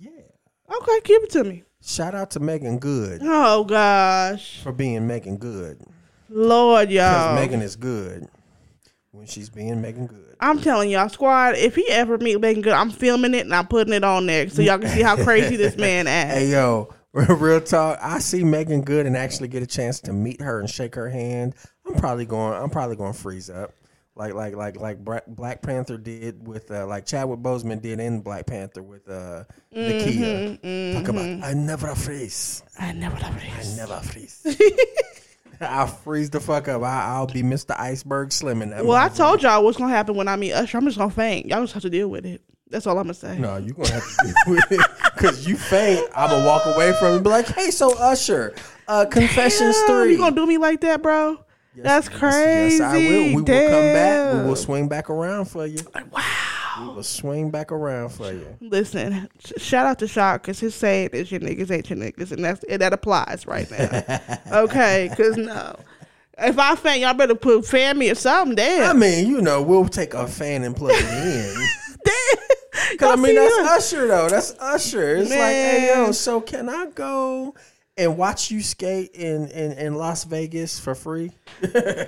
[0.00, 0.10] yeah.
[0.76, 1.62] Okay, give it to me.
[1.82, 4.60] Shout out to Meagan Good Oh, gosh.
[4.62, 5.80] for being Meagan Good.
[6.30, 7.34] Lord, y'all.
[7.34, 8.26] Meagan is good
[9.10, 10.36] when she's being Meagan Good.
[10.40, 13.66] I'm telling y'all, squad, if he ever meet Meagan Good, I'm filming it and I'm
[13.66, 16.34] putting it on there so y'all can see how crazy this man acts.
[16.38, 17.98] Hey, yo, real talk.
[18.02, 21.08] I see Meagan Good and actually get a chance to meet her and shake her
[21.10, 21.54] hand.
[21.86, 22.54] I'm probably going.
[22.54, 23.74] I'm probably going to freeze up.
[24.16, 28.46] Like like like like Black Panther did with uh, like Chadwick Boseman did in Black
[28.46, 29.42] Panther with uh,
[29.74, 30.60] Nakia.
[30.60, 32.62] Mm-hmm, Talk about I never freeze.
[32.78, 33.72] I never freeze.
[33.72, 34.46] I never freeze.
[35.60, 36.82] I'll freeze the fuck up.
[36.82, 37.78] I, I'll be Mr.
[37.78, 38.70] Iceberg Slimming.
[38.70, 38.84] that.
[38.84, 40.78] Well, I told y'all what's gonna happen when I meet Usher.
[40.78, 41.46] I'm just gonna faint.
[41.46, 42.40] Y'all just have to deal with it.
[42.70, 43.36] That's all I'm gonna say.
[43.38, 44.80] No, you're gonna have to deal with it
[45.14, 46.08] because you faint.
[46.14, 48.54] I'm gonna walk away from it and be like, "Hey, so Usher,
[48.88, 50.12] uh, Confessions Damn, three.
[50.12, 51.43] You gonna do me like that, bro?
[51.76, 52.76] Yes, That's yes, crazy.
[52.76, 53.02] Yes, I will.
[53.02, 54.34] We will come back.
[54.34, 55.78] We will swing back around for you.
[56.12, 56.22] Wow.
[56.80, 58.46] We will swing back around for you.
[58.60, 62.32] Listen, sh- shout out to Shock because his saying is your niggas ain't your niggas,
[62.32, 64.20] and that's and that applies right now.
[64.62, 65.76] okay, because no,
[66.38, 68.56] if I faint, y'all better put fan me or something.
[68.56, 68.90] Damn.
[68.96, 71.68] I mean, you know, we'll take a fan and plug it in.
[72.04, 72.98] Damn.
[72.98, 73.76] Cause I mean, that's that?
[73.78, 74.28] Usher though.
[74.28, 75.16] That's Usher.
[75.16, 76.12] It's like, hey yo, Man.
[76.12, 77.54] so can I go
[77.96, 81.30] and watch you skate in in, in Las Vegas for free?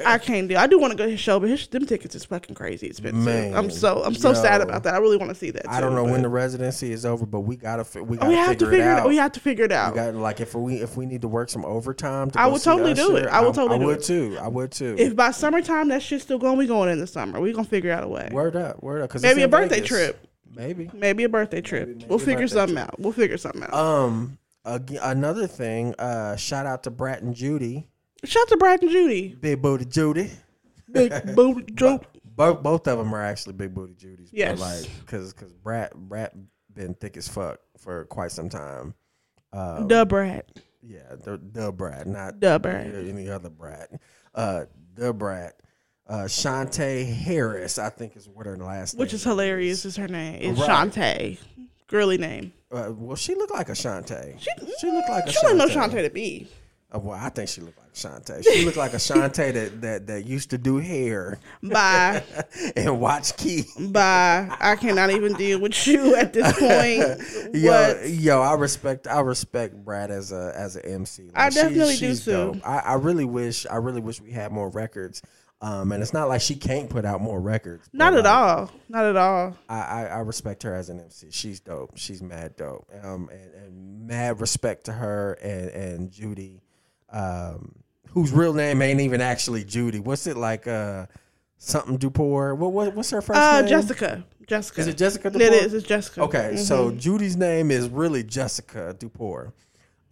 [0.06, 0.56] I can't do.
[0.56, 2.88] I do want to go to his show, but his them tickets is fucking crazy
[2.88, 3.22] expensive.
[3.22, 4.94] Man, I'm so I'm so sad about that.
[4.94, 5.68] I really want to see that.
[5.68, 8.34] I don't too, know when the residency is over, but we gotta we gotta we
[8.36, 8.98] have to figure, figure it it.
[9.00, 9.08] out.
[9.08, 9.94] We have to figure it We out.
[9.94, 12.94] got like if we if we need to work some overtime, to I would totally
[12.94, 13.26] do it.
[13.26, 14.04] I would totally I, do would it.
[14.04, 14.38] too.
[14.40, 14.96] I would too.
[14.98, 17.40] if by summertime that shit's still going, we going in the summer.
[17.40, 18.28] We gonna figure out a way.
[18.32, 19.10] word up, word up.
[19.10, 19.88] Cause Maybe a birthday Vegas.
[19.88, 20.26] trip.
[20.54, 20.90] Maybe.
[20.94, 21.86] Maybe a birthday trip.
[21.88, 22.88] maybe we'll figure something trip.
[22.88, 22.98] out.
[22.98, 23.74] We'll figure something out.
[23.74, 25.94] Um, another thing.
[25.98, 27.88] Uh, shout out to Brat and Judy,
[28.24, 29.36] Shout out to Brat and Judy.
[29.40, 30.30] Big Booty Judy.
[30.90, 32.04] Big booty joke.
[32.24, 34.28] Both both of them are actually Big Booty Judys.
[34.32, 34.58] Yes.
[34.60, 36.34] like because because Brat Brat
[36.72, 38.94] been thick as fuck for quite some time.
[39.52, 40.48] Um, Da Brat.
[40.82, 42.86] Yeah, the the Brat, not Da Brat.
[42.94, 43.90] any other Brat.
[44.34, 45.54] Uh, the Brat.
[46.08, 49.84] Uh, Shawntae Harris, I think is what her last Which name is Which is hilarious
[49.84, 50.38] is her name.
[50.40, 50.70] It's Right.
[50.70, 51.38] Shawntae.
[51.88, 52.52] Girly name.
[52.70, 54.40] Uh, well, she looked like a Shawntae.
[54.40, 55.90] She, She looked like a She don't know Shawntae.
[55.92, 56.48] Shawntae to be.
[56.92, 58.44] Oh, well, I think she looked like Shawntae.
[58.44, 62.22] She looked like a Shawntae that, that that used to do hair Bye.
[62.76, 63.64] and watch Key.
[63.88, 64.48] Bye.
[64.60, 67.54] I cannot even deal with you at this point.
[67.54, 68.08] Yo, What?
[68.08, 71.24] yo, I respect I respect Brat as a as an MC.
[71.24, 72.60] Like, I definitely do she's too.
[72.64, 75.22] I, I really wish I really wish we had more records.
[75.62, 77.88] Um, and it's not like she can't put out more records.
[77.92, 78.70] Not at like, all.
[78.90, 79.56] Not at all.
[79.68, 81.28] I, I, I respect her as an MC.
[81.30, 81.96] She's dope.
[81.96, 82.86] She's mad dope.
[83.02, 86.60] Um, and, and mad respect to her and and Judy,
[87.10, 87.74] um,
[88.10, 89.98] whose real name ain't even actually Judy.
[89.98, 90.66] What's it like?
[90.66, 91.06] Uh,
[91.58, 92.58] something Dupart.
[92.58, 93.68] What, what what's her first Uh, name?
[93.70, 94.24] Jessica.
[94.46, 94.80] Jessica.
[94.80, 95.28] Is it Jessica?
[95.28, 95.74] It is.
[95.74, 96.22] It's Jessica.
[96.22, 99.52] Okay, so Judy's name is really Jessica Dupart.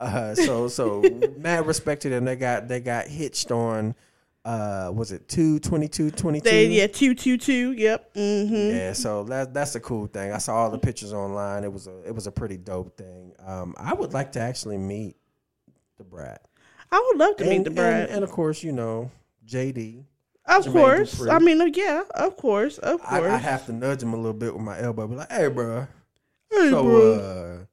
[0.01, 1.03] Uh, so so
[1.39, 3.95] mad respected and they got they got hitched on
[4.45, 7.73] uh was it 2 22 22 They yeah two two two.
[7.73, 8.15] Yep.
[8.15, 8.77] Mm-hmm.
[8.77, 11.87] yeah so that that's a cool thing i saw all the pictures online it was
[11.87, 15.17] a it was a pretty dope thing um i would like to actually meet
[15.99, 16.43] the brat
[16.93, 19.11] I would love to meet the brat and, and of course you know
[19.47, 20.05] jd
[20.47, 21.15] of Jermaine course.
[21.15, 21.31] Dupri.
[21.33, 22.03] I mean, yeah.
[22.15, 22.77] Of course.
[22.77, 23.33] Of I, course.
[23.33, 25.87] I have to nudge him a little bit with my elbow be like hey bro
[26.51, 27.15] Hey, so bro.
[27.15, 27.65] uh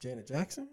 [0.00, 0.68] janet jackson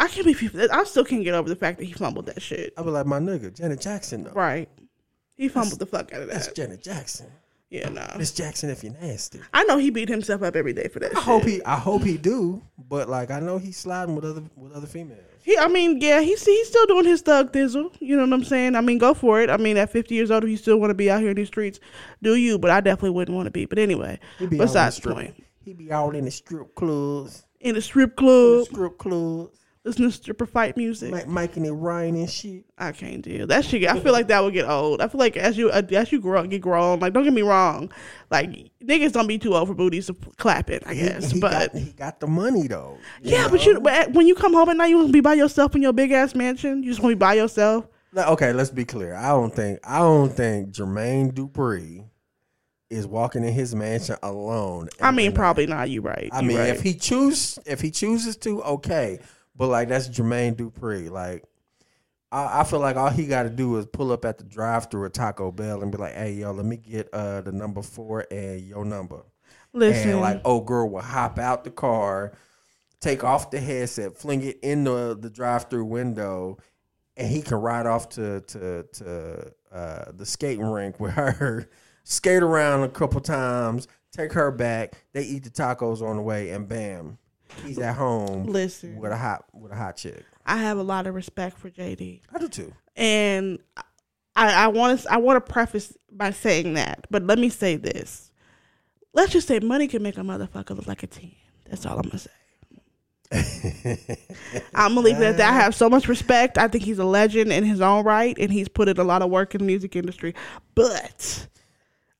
[0.00, 2.42] I can't believe he, I still can't get over the fact that he fumbled that
[2.42, 2.72] shit.
[2.76, 4.68] i be like my nigga janet jackson though Right.
[5.36, 6.34] He fumbled the fuck out of that.
[6.34, 6.52] That's.
[6.52, 7.26] Janet Jackson.
[7.70, 8.06] Yeah, no.
[8.18, 9.40] Miss Jackson, if you're nasty.
[9.54, 11.12] I know he beat himself up every day for that.
[11.12, 11.22] I shit.
[11.22, 11.64] hope he.
[11.64, 12.60] I hope he do.
[12.90, 15.20] But like, I know he's sliding with other with other females.
[15.42, 17.90] He, I mean, yeah, he's he's still doing his thug thizzle.
[18.00, 18.76] You know what I'm saying?
[18.76, 19.48] I mean, go for it.
[19.48, 21.36] I mean, at 50 years old, if you still want to be out here in
[21.36, 21.80] these streets,
[22.20, 22.58] do you?
[22.58, 23.64] But I definitely wouldn't want to be.
[23.64, 25.42] But anyway, be besides the point.
[25.64, 30.16] He be out in the strip clubs, In the strip club, strip clubs, listening to
[30.16, 31.10] stripper fight music.
[31.12, 32.64] like making it rain and shit.
[32.76, 33.46] I can't deal.
[33.46, 33.86] That shit.
[33.88, 35.00] I feel like that would get old.
[35.00, 37.42] I feel like as you uh, as you grow get grown, like don't get me
[37.42, 37.90] wrong,
[38.30, 38.50] like
[38.84, 40.82] niggas don't be too old for booties to clap it.
[40.86, 42.98] I guess, he, but got, he got the money though.
[43.22, 45.34] yeah, but you but when you come home at night, you want to be by
[45.34, 46.82] yourself in your big ass mansion.
[46.82, 47.86] You just want to be by yourself.
[48.16, 49.14] Okay, let's be clear.
[49.14, 52.04] I don't think I don't think Jermaine Dupri
[52.90, 54.88] is walking in his mansion alone.
[55.00, 55.34] I mean, night.
[55.36, 55.88] probably not.
[55.90, 56.28] You right.
[56.32, 56.70] I You mean, right.
[56.70, 59.20] if he choose, if he chooses to, okay.
[59.60, 61.10] But like that's Jermaine Dupri.
[61.10, 61.44] Like
[62.32, 65.04] I, I feel like all he got to do is pull up at the drive-through
[65.04, 68.26] at Taco Bell and be like, "Hey, yo, let me get uh the number four
[68.30, 69.20] and your number."
[69.74, 72.32] listen, And like, old girl will hop out the car,
[73.00, 76.56] take off the headset, fling it in the the drive-through window,
[77.18, 81.68] and he can ride off to to to uh, the skating rink with her,
[82.04, 84.94] skate around a couple times, take her back.
[85.12, 87.18] They eat the tacos on the way, and bam,
[87.64, 88.96] he's at home listen.
[88.96, 90.24] with a hot with a hot chick.
[90.46, 92.72] I have a lot of respect for JD, I do too.
[92.96, 93.58] and
[94.36, 97.06] I, I want to I want to preface by saying that.
[97.10, 98.30] But let me say this:
[99.12, 101.32] Let's just say money can make a motherfucker look like a ten.
[101.68, 102.30] That's all I'm gonna say.
[104.74, 105.50] I'm gonna leave it at that.
[105.50, 106.58] I have so much respect.
[106.58, 109.22] I think he's a legend in his own right, and he's put in a lot
[109.22, 110.34] of work in the music industry.
[110.74, 111.46] But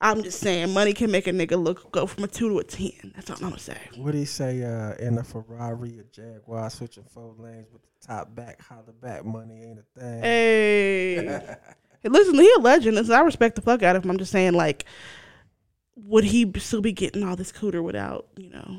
[0.03, 2.65] I'm just saying, money can make a nigga look go from a two to a
[2.65, 3.13] ten.
[3.15, 3.77] That's all I'm gonna say.
[3.97, 4.63] What do you say?
[4.63, 9.25] Uh, in a Ferrari, a Jaguar, switching four lanes with the top back, holler back,
[9.27, 10.23] money ain't a thing.
[10.23, 11.57] Hey,
[12.03, 12.97] Hey, listen, he a legend.
[12.97, 14.11] Listen, I respect the fuck out of him.
[14.11, 14.87] I'm just saying, like,
[15.97, 18.79] would he still be getting all this cooter without, you know,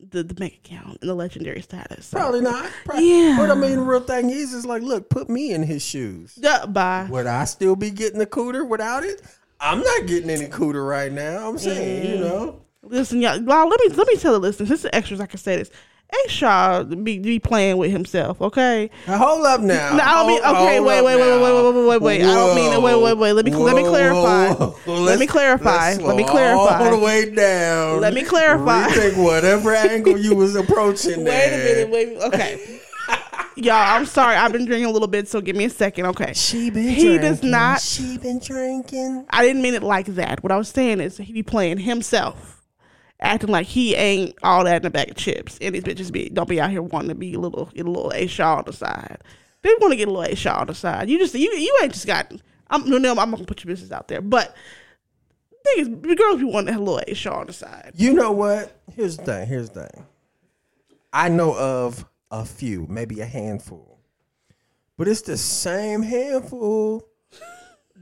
[0.00, 2.06] the the bank account and the legendary status?
[2.06, 2.70] So, Probably not.
[2.86, 3.36] Pro- Yeah.
[3.38, 6.34] But I mean, the real thing is, is like, look, put me in his shoes.
[6.36, 7.08] Duh, bye.
[7.10, 9.20] Would I still be getting the cooter without it?
[9.62, 11.48] I'm not getting any cooter right now.
[11.48, 12.20] I'm saying, you mm.
[12.20, 12.62] know.
[12.82, 13.40] Listen, y'all.
[13.40, 14.68] Well, let me let me tell the listeners.
[14.68, 15.20] This is the extras.
[15.20, 15.70] I can say this.
[16.12, 18.42] A Shaw be be playing with himself.
[18.42, 18.90] Okay.
[19.06, 19.96] Now, hold up now.
[19.96, 20.40] No, I don't mean.
[20.40, 22.22] Okay, hold wait, wait, wait, wait, wait, wait, wait, wait, wait.
[22.22, 22.82] I don't mean.
[22.82, 23.32] Wait, wait, wait.
[23.32, 24.52] Let me let me clarify.
[24.52, 25.00] whoa, whoa.
[25.00, 25.94] Let me clarify.
[25.94, 26.84] Let me clarify.
[26.84, 28.00] All the way down.
[28.00, 28.88] Let me clarify.
[28.88, 31.90] Rethink whatever angle you was approaching Wait a minute.
[31.90, 32.18] Wait.
[32.18, 32.80] Okay.
[33.56, 34.36] Y'all, I'm sorry.
[34.36, 36.06] I've been drinking a little bit, so give me a second.
[36.06, 36.32] Okay.
[36.34, 37.20] She been He drinking.
[37.20, 39.26] does not- She been drinking.
[39.30, 40.42] I didn't mean it like that.
[40.42, 42.62] What I was saying is he be playing himself,
[43.20, 46.28] acting like he ain't all that in a bag of chips, and these bitches be
[46.28, 48.64] don't be out here wanting to be a little get a little A Shaw on
[48.66, 49.18] the side.
[49.62, 51.08] They want to get a little A Shaw on the side.
[51.10, 52.32] You just you you ain't just got.
[52.70, 54.56] I'm no, no I'm not gonna put your business out there, but
[55.76, 57.92] niggas, the girls be wanting to have a little A Shaw on the side.
[57.96, 58.80] You know what?
[58.96, 59.46] Here's the thing.
[59.46, 60.06] Here's the thing.
[61.12, 64.00] I know of a few, maybe a handful,
[64.96, 67.06] but it's the same handful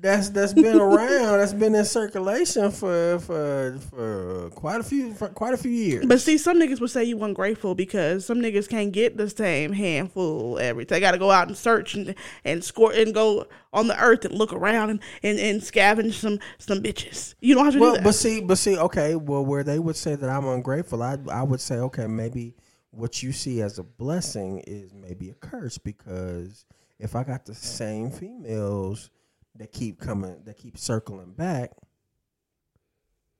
[0.01, 5.29] that's that's been around, that's been in circulation for for for quite a few for
[5.29, 6.07] quite a few years.
[6.07, 9.73] But see, some niggas would say you ungrateful because some niggas can't get the same
[9.73, 10.85] handful every.
[10.85, 12.15] They got to go out and search and
[12.45, 16.39] and score and go on the earth and look around and, and, and scavenge some
[16.59, 17.35] some bitches.
[17.41, 18.05] You don't have to do well, that.
[18.05, 19.17] but see, but see, okay.
[19.17, 22.55] Well, where they would say that I'm ungrateful, I I would say, okay, maybe
[22.91, 26.65] what you see as a blessing is maybe a curse because
[26.99, 29.11] if I got the same females
[29.57, 31.71] that keep coming, that keep circling back,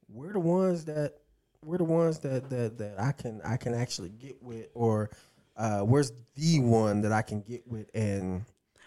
[0.09, 1.15] we're the ones that
[1.65, 5.11] we're the ones that that that I can I can actually get with, or
[5.57, 8.45] uh, where's the one that I can get with and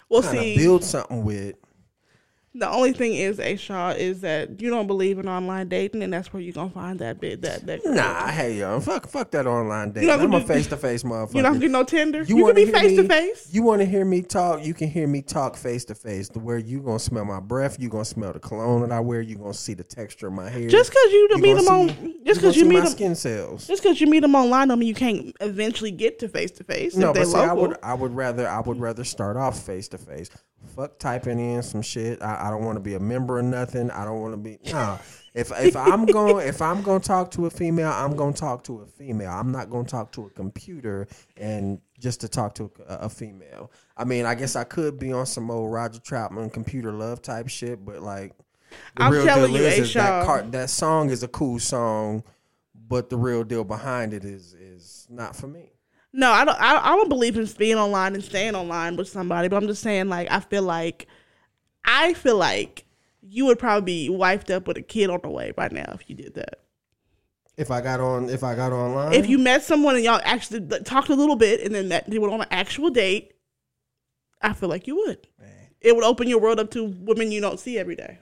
[0.10, 1.56] Well, kind of see, build something with.
[2.56, 6.14] The only thing is, A Shaw, is that you don't believe in online dating, and
[6.14, 7.84] that's where you're gonna find that bit that that.
[7.84, 7.96] girl.
[7.96, 10.12] Nah, hey yo, fuck, fuck that online dating.
[10.12, 11.36] I'm gonna a face to face motherfucker.
[11.36, 12.20] You don't get no Tinder.
[12.20, 13.50] You, can wanna be face to face.
[13.52, 14.64] You want to hear me talk?
[14.64, 16.30] You can hear me talk face to face.
[16.30, 19.22] To where you gonna smell my breath, you gonna smell the cologne that I wear.
[19.22, 20.70] You gonna see the texture of my hair.
[20.70, 21.88] Just because you, You meet them on,
[22.24, 23.66] just because you see meet my them, skin cells.
[23.66, 26.64] just because you meet them online, don't mean you can't eventually get to face to
[26.64, 26.96] face.
[26.96, 27.50] No, but see, local.
[27.50, 30.30] I would, I would rather, I would rather start off face to face.
[30.76, 32.22] Fuck typing in some shit.
[32.22, 33.92] I, I don't want to be a member of nothing.
[33.92, 35.00] I don't want to be no.
[35.34, 38.40] If if I'm going, if I'm going to talk to a female, I'm going to
[38.40, 39.30] talk to a female.
[39.32, 41.08] I'm not going to talk to a computer
[41.38, 43.72] and just to talk to a, a female.
[43.96, 47.50] I mean, I guess I could be on some old Roger Troutman computer love type
[47.50, 48.34] shit, but like,
[48.96, 52.24] the I'm telling deal you, is, is that car, that song is a cool song,
[52.88, 55.74] but the real deal behind it is is not for me.
[56.14, 56.60] No, I don't.
[56.62, 59.48] I, I don't believe in being online and staying online with somebody.
[59.48, 61.08] But I'm just saying, like, I feel like,
[61.84, 62.86] I feel like
[63.22, 66.10] you would probably be wifed up with a kid on the way by now if
[66.10, 66.60] you did that.
[67.58, 70.68] If I got on, if I got online, If you met someone and y'all actually
[70.82, 73.34] talked a little bit and then met, they went on an actual date,
[74.42, 75.28] I feel like you would.
[75.80, 78.18] It would open your world up to women you don't see every day.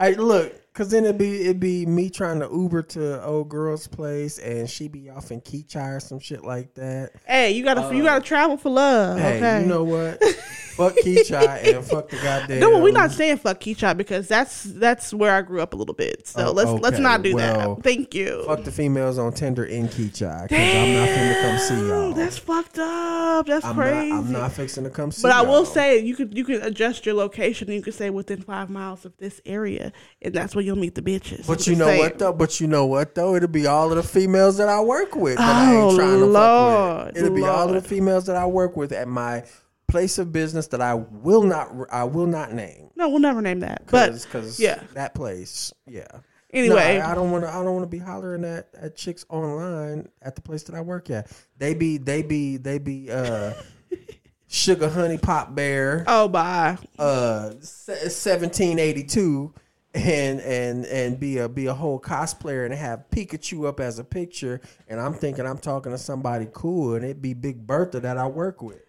[0.00, 3.86] I look, cause then it'd be it'd be me trying to Uber to old girl's
[3.86, 7.12] place, and she be off in Keachi or some shit like that.
[7.26, 9.18] Hey, you gotta you gotta um, travel for love.
[9.18, 9.60] Hey, okay.
[9.62, 10.22] you know what?
[10.80, 12.60] fuck Keachi and fuck the goddamn.
[12.60, 15.94] No, we're not saying fuck Keachi because that's that's where I grew up a little
[15.94, 16.26] bit.
[16.26, 17.82] So Oh, let's let's not do Well, that.
[17.84, 18.44] Thank you.
[18.46, 22.12] Fuck the females on Tinder in Keachi, cause I'm not finna come see y'all.
[22.12, 23.46] That's fucked up.
[23.46, 24.10] That's I'm crazy.
[24.10, 24.18] not.
[24.18, 25.20] I'm not fixing to come see.
[25.20, 25.32] You.
[25.32, 27.68] But I will say you could you could adjust your location.
[27.68, 30.94] and You could say within five miles of this area, and that's where you'll meet
[30.94, 31.46] the bitches.
[31.46, 32.00] But you know saying.
[32.00, 32.32] what though?
[32.34, 33.34] But you know what though?
[33.34, 36.20] It'll be all of the females that I work with that I Oh, ain't trying
[36.20, 37.16] to fuck Lord, with.
[37.16, 39.44] It'll be all of the females that I work with at my
[39.88, 42.90] place of business that I will not I will not name.
[42.94, 43.84] No, we'll never name that.
[43.90, 44.82] But cause yeah.
[44.92, 46.06] that place, yeah.
[46.52, 46.98] Anyway.
[46.98, 47.50] No, I, I don't want to.
[47.50, 50.80] I don't want to be hollering at, at chicks online at the place that I
[50.82, 51.30] work at.
[51.56, 53.52] They be, they be, they be, uh,
[54.48, 56.76] sugar honey pop bear, oh, bye.
[56.98, 59.54] uh, seventeen eighty two,
[59.94, 64.04] and and and be a be a whole cosplayer and have Pikachu up as a
[64.04, 68.16] picture, and I'm thinking I'm talking to somebody cool, and it be Big Bertha that
[68.16, 68.82] I work with.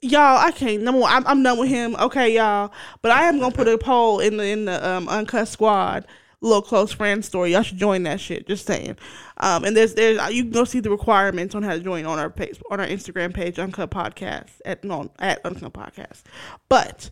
[0.00, 0.82] Y'all, I can't.
[0.82, 1.96] Number one, I'm, I'm done with him.
[1.96, 2.72] Okay, y'all.
[3.00, 6.06] But I am gonna put a poll in the in the um, uncut squad
[6.44, 7.52] little close friend story.
[7.52, 8.46] Y'all should join that shit.
[8.46, 8.96] Just saying.
[9.38, 12.18] Um, and there's there's you can go see the requirements on how to join on
[12.18, 16.22] our page on our Instagram page, Uncut Podcast at no at Uncut Podcast.
[16.68, 17.10] But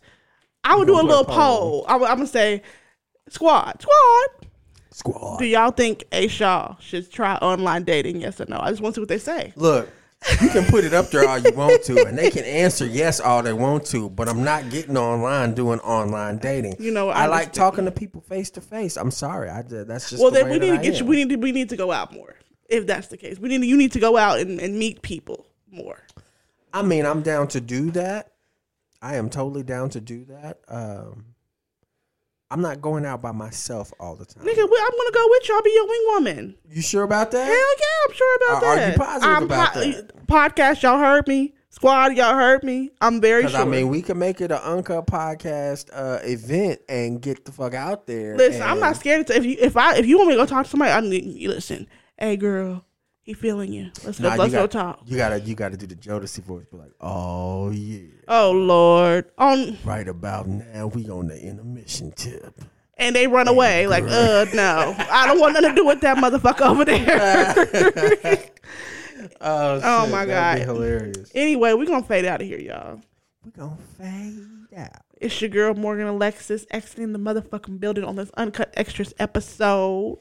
[0.63, 1.83] I would do a little poll.
[1.83, 1.85] poll.
[1.87, 2.61] I I'm gonna say,
[3.29, 4.49] squad, squad.
[4.91, 5.39] Squad.
[5.39, 8.21] Do y'all think A Shaw should try online dating?
[8.21, 8.59] Yes or no?
[8.59, 9.51] I just want to see what they say.
[9.55, 9.89] Look,
[10.39, 13.19] you can put it up there all you want to, and they can answer yes
[13.19, 14.09] all they want to.
[14.09, 16.75] But I'm not getting online doing online dating.
[16.79, 18.95] You know, I, I like talking to people face to face.
[18.95, 19.87] I'm sorry, I did.
[19.87, 21.05] That's just Well, the then way we need to I get you.
[21.05, 22.35] We need to we need to go out more.
[22.69, 25.01] If that's the case, we need to, you need to go out and, and meet
[25.01, 26.01] people more.
[26.71, 28.31] I mean, I'm down to do that.
[29.01, 30.59] I am totally down to do that.
[30.67, 31.25] Um,
[32.53, 34.43] I'm not going out by myself all the time.
[34.45, 35.55] Nigga, I'm gonna go with you.
[35.55, 36.55] I'll be your wing woman.
[36.69, 37.45] You sure about that?
[37.47, 38.91] Hell yeah, I'm sure about Are- are that.
[38.93, 40.27] you positive I'm about that?
[40.27, 41.55] Podcast, y'all heard me.
[41.71, 42.91] Squad, y'all heard me.
[43.01, 43.59] I'm very sure.
[43.61, 47.73] I mean, we can make it an Uncut podcast uh, event and get the fuck
[47.73, 48.37] out there.
[48.37, 50.45] listen, I'm not scared to if you if I if you want me to go
[50.45, 51.87] talk to somebody, I need you listen.
[52.19, 52.85] Hey, girl,
[53.23, 53.89] he feeling you.
[54.05, 54.29] Let's go.
[54.29, 54.99] Nah, let's you go got- talk.
[55.05, 56.65] You gotta, you gotta do the Jodeci voice.
[56.71, 58.01] Be like, oh yeah.
[58.27, 62.61] Oh Lord, on Right about now, we on the intermission tip.
[62.97, 66.17] and they run away like, uh, no, I don't want nothing to do with that
[66.17, 68.43] motherfucker over there.
[69.41, 70.75] Oh, Oh, my that'd be God.
[70.75, 71.31] hilarious.
[71.33, 72.99] anyway, we gonna fade out of here, y'all.
[73.45, 75.01] We gonna fade out.
[75.21, 80.17] It's your girl Morgan Alexis exiting the motherfucking building on this uncut extras episode.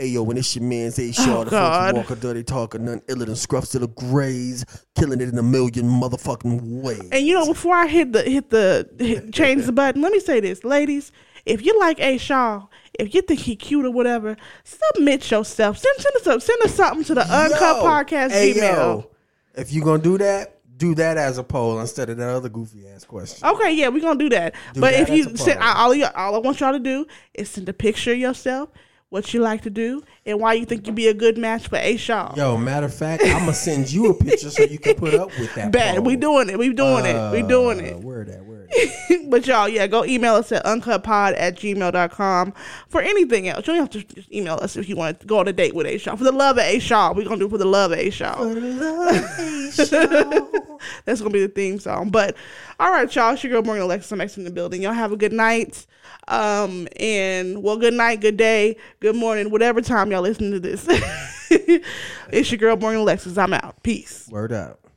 [0.00, 2.78] Hey yo, when it's your man's A oh, Shaw, the Oh, funky walker, dirty talker,
[2.78, 7.08] none iller than scruffs to the grays, killing it in a million motherfucking ways.
[7.10, 10.20] And you know, before I hit the hit the hit, change the button, let me
[10.20, 11.10] say this, ladies.
[11.44, 15.78] If you like A Shaw, if you think he cute or whatever, submit yourself.
[15.78, 18.72] Send send us a, send us something to the uncut podcast hey, email.
[18.72, 19.10] yo,
[19.56, 22.86] if you gonna do that, do that as a poll instead of that other goofy
[22.86, 23.48] ass question.
[23.48, 24.54] Okay, yeah, we're gonna do that.
[24.74, 27.50] Do but that if you send all, you all I want y'all to do is
[27.50, 28.68] send a picture of yourself
[29.10, 31.76] what you like to do, and why you think you'd be a good match for
[31.76, 32.34] A Shaw.
[32.36, 35.28] Yo, matter of fact, I'm gonna send you a picture so you can put up
[35.38, 35.72] with that.
[35.72, 35.96] Bad.
[35.96, 36.04] poll.
[36.04, 36.58] We doing it.
[36.58, 37.32] We doing it.
[37.32, 37.96] We doing Uh, it.
[38.00, 38.44] Where that?
[39.28, 42.54] But y'all, yeah, go email us at uncutpod at gmail.com
[42.88, 43.66] for anything else.
[43.66, 45.74] You don't have to just email us if you want to go on a date
[45.74, 46.16] with A Shaw.
[46.16, 47.12] For the love of A Shaw.
[47.12, 48.36] We're going to do it for the love of A Shaw.
[48.36, 50.80] For the love.
[51.04, 52.08] That's going to be the theme song.
[52.08, 52.36] But
[52.80, 53.34] all right, y'all.
[53.34, 54.12] It's your girl, Morgan Alexis.
[54.12, 54.80] I'm in the building.
[54.80, 55.86] Y'all have a good night.
[56.28, 60.86] Um, and well, good night, good day, good morning, whatever time y'all listen to this.
[61.50, 63.38] it's your girl, Morgan Alexis.
[63.38, 63.82] I'm out.
[63.82, 64.28] Peace.
[64.30, 64.87] Word up.